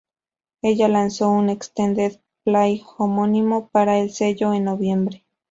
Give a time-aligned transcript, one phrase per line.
[0.63, 5.25] Ella lanzó un extended play homónimo para el sello en noviembre.